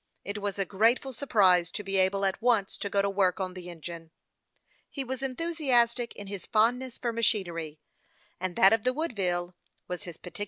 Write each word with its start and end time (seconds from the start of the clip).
It 0.23 0.39
was 0.41 0.57
a 0.57 0.65
grateful 0.65 1.13
surprise 1.13 1.69
to 1.69 1.83
be 1.83 1.97
able 1.97 2.25
at 2.25 2.41
once 2.41 2.75
to 2.75 2.89
go 2.89 3.03
to 3.03 3.07
work 3.11 3.39
on 3.39 3.53
the 3.53 3.69
engine. 3.69 4.09
He 4.89 5.03
was 5.03 5.21
enthusiastic 5.21 6.15
in 6.15 6.25
his 6.25 6.47
fondness 6.47 6.97
for 6.97 7.13
machinery, 7.13 7.77
and 8.39 8.55
that 8.55 8.73
of 8.73 8.83
the 8.83 8.93
Woodville 8.93 9.53
was 9.87 10.01
his 10.05 10.17
particular 10.17 10.39
pet. 10.39 10.39